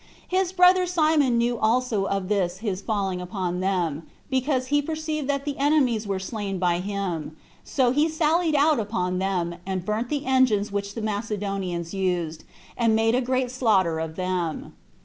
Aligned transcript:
His 0.27 0.51
brother 0.51 0.87
Simon 0.87 1.37
knew 1.37 1.59
also 1.59 2.05
of 2.05 2.27
this 2.27 2.57
his 2.57 2.81
falling 2.81 3.21
upon 3.21 3.59
them, 3.59 4.07
because 4.31 4.69
he 4.73 4.81
perceived 4.81 5.27
that 5.29 5.45
the 5.45 5.59
enemies 5.59 6.07
were 6.07 6.17
slain 6.17 6.57
by 6.57 6.79
him; 6.79 7.37
so 7.63 7.91
he 7.91 8.09
sallied 8.09 8.55
out 8.55 8.79
upon 8.79 9.19
them, 9.19 9.57
and 9.63 9.85
burnt 9.85 10.09
the 10.09 10.25
engines 10.25 10.71
which 10.71 10.95
the 10.95 11.03
Macedonians 11.03 11.93
used, 11.93 12.45
and 12.75 12.95
made 12.95 13.13
a 13.13 13.21
great 13.21 13.51
slaughter 13.51 13.99
of 13.99 14.15
them. 14.15 14.73